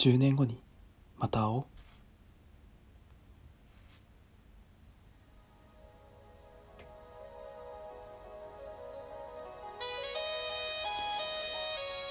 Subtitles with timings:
[0.00, 0.58] 10年後に
[1.18, 1.64] また会おう。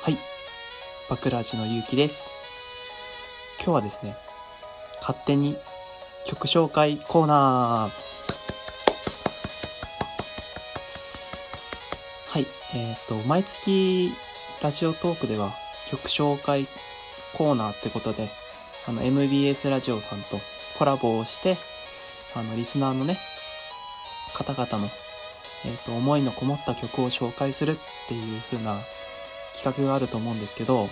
[0.04, 0.18] はい。
[1.10, 2.40] バクラジのゆうきです。
[3.58, 4.16] 今日はですね
[5.02, 5.58] 勝手に
[6.28, 7.90] 曲紹介コーナー。
[12.30, 12.46] はい。
[12.76, 14.12] えっ、ー、と毎月
[14.62, 15.50] ラジオトークでは
[15.90, 16.68] 曲紹介
[17.34, 18.30] コーナーってことで
[18.88, 20.40] あの MBS ラジオさんと
[20.78, 21.58] コラボをして
[22.36, 23.18] あのリスナーのね
[24.34, 24.92] 方々の、
[25.66, 27.76] えーと、思いのこもった曲を紹介するっ
[28.08, 28.80] ていう風な
[29.56, 30.88] 企画があると思うんですけど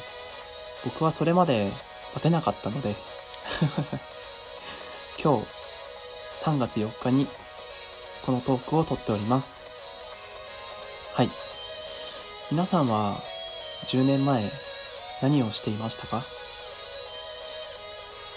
[0.84, 1.72] 僕はそれまで
[2.14, 2.96] 立てなかったので
[5.22, 5.46] 今日
[6.44, 7.28] 3月4日に
[8.26, 9.66] このトークを撮っております。
[11.14, 11.30] はい。
[12.52, 13.18] 皆さんは
[13.88, 14.52] 10年前
[15.22, 16.24] 何をしていましたか？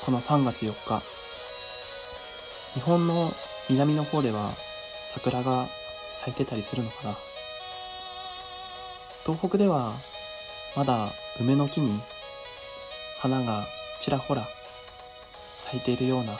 [0.05, 1.02] この3月4日。
[2.74, 3.30] 日本の
[3.68, 4.51] 南の方では
[5.13, 5.66] 桜が
[6.21, 7.16] 咲いてたりするのかな？
[9.27, 9.93] 東北では
[10.74, 12.01] まだ梅の木に
[13.18, 13.65] 花が
[14.01, 14.49] ちらほら
[15.59, 16.33] 咲いているような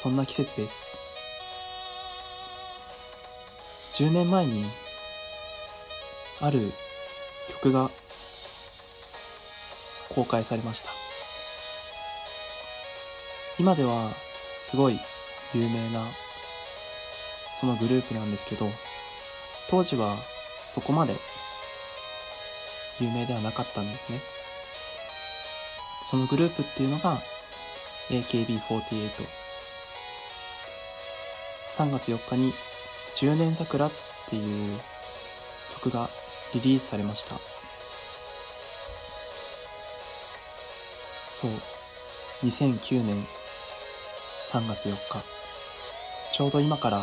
[0.00, 0.90] そんな季節です。
[4.02, 4.64] 10年前に
[6.40, 6.72] ある
[7.62, 7.90] 曲が
[10.14, 10.90] 公開されました。
[13.58, 14.10] 今では
[14.70, 14.98] すごい
[15.54, 16.06] 有名な
[17.60, 18.66] そのグループなんですけど
[19.68, 20.16] 当時は
[20.74, 21.14] そこまで
[23.00, 24.20] 有名ではなかったんですね。
[26.10, 27.18] そのグループっていうのが
[28.08, 29.10] AKB48
[31.76, 32.52] 3月4日に
[33.16, 33.90] 10年桜っ
[34.28, 34.78] ていう
[35.74, 36.08] 曲が
[36.54, 37.59] リリースされました。
[41.40, 41.50] そう。
[42.44, 43.16] 2009年
[44.50, 44.98] 3月4日。
[46.32, 47.02] ちょうど今から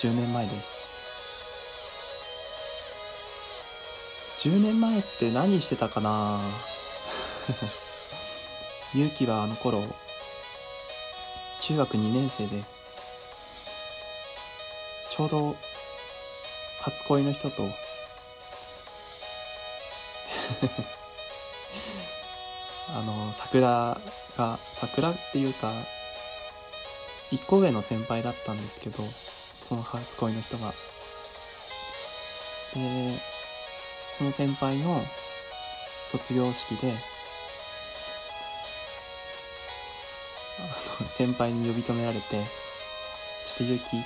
[0.00, 0.76] 10年前です。
[4.48, 6.40] 10年前って何してたかな？
[8.94, 9.82] 勇気はあの頃
[11.62, 12.62] 中学2年生で
[15.10, 15.56] ちょうど
[16.80, 17.68] 初恋の人と
[22.88, 23.98] あの、桜
[24.36, 25.72] が、桜っていうか、
[27.32, 29.02] 一個上の先輩だったんですけど、
[29.68, 30.72] その初恋の人が。
[32.74, 33.18] で、
[34.16, 35.02] その先輩の
[36.12, 36.92] 卒業式で、
[40.58, 44.04] あの、先輩に呼び止められて、ちょっと勇気って言っ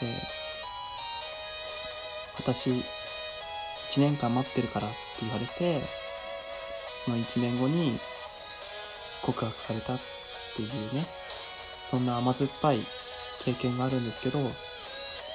[0.00, 0.06] て。
[0.06, 0.12] で、
[2.38, 2.84] 私、1
[3.98, 6.07] 年間待ってるからって言われて、
[7.04, 7.98] その1年後に
[9.22, 10.00] 告白されたっ
[10.56, 11.06] ていうね、
[11.90, 12.80] そんな甘酸っぱい
[13.44, 14.38] 経験があるんですけど、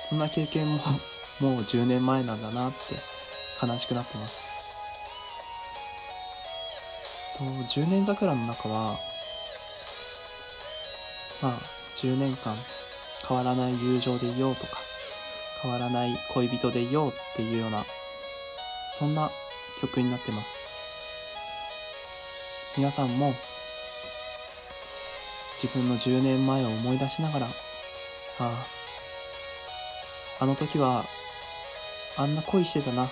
[0.10, 0.84] そんな経験も
[1.40, 2.96] もう10年前なんだなって
[3.66, 4.34] 悲しくなってます。
[7.38, 9.00] と、10年桜の中は、
[11.42, 11.60] まあ、
[11.98, 12.56] 10年間
[13.28, 14.78] 変わらない友情でいようとか、
[15.62, 17.86] 変わらない恋人でいようっていうような、
[19.00, 19.32] そんな
[19.82, 20.73] 曲になってます。
[22.76, 23.34] 皆さんも
[25.62, 27.50] 自分の10年前を思い出しながら、あ
[28.40, 28.68] あ、
[30.40, 31.06] あの時は
[32.18, 33.10] あんな恋してたな。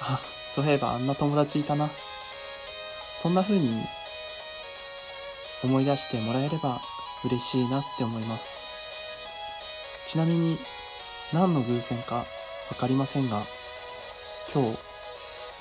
[0.00, 0.20] あ、
[0.54, 1.90] そういえばあんな友達いたな。
[3.22, 3.82] そんな風に
[5.62, 6.80] 思い出してもらえれば
[7.24, 8.58] 嬉しいなって思います。
[10.06, 10.58] ちなみに
[11.32, 12.26] 何の偶然かわ
[12.78, 13.42] かりませんが、
[14.52, 14.78] 今日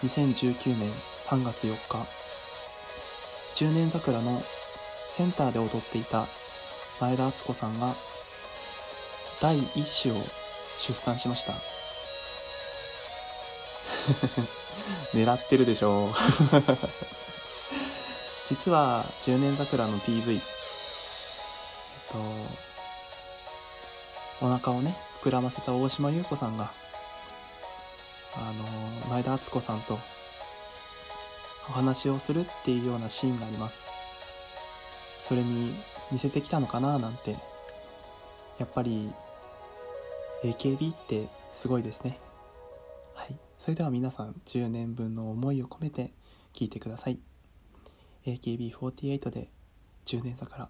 [0.06, 0.92] 2019年
[1.28, 2.06] 3月4日、
[3.56, 4.42] 10年桜の
[5.16, 6.28] センターで踊っていた
[7.00, 7.94] 前田敦子さんが
[9.42, 10.16] 第一子を
[10.80, 11.54] 出産しました。
[15.14, 16.14] 狙ってるでしょう。
[18.50, 20.42] 実は10年桜の PV えっ
[22.12, 22.18] と
[24.46, 26.72] お腹をね膨らませた大島優子さんが
[28.36, 28.64] あの
[29.10, 30.00] 前田敦子さんと
[31.70, 33.86] お話をするっていうようなシーンがあります。
[35.28, 35.74] それに
[36.12, 37.38] 似せてきたのかななんて
[38.60, 39.12] やっぱり
[40.44, 42.20] AKB ってすごいですね。
[43.14, 43.38] はい。
[43.60, 46.12] それでは皆さん10年分の思いを込めて
[46.54, 47.20] 聞いてください。
[48.26, 49.50] AKB48 で
[50.06, 50.70] 10年差から